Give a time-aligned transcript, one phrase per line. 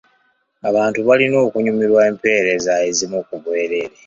[0.69, 3.97] Abantu balina okunyumirwa empereza ezimu ku bwereere.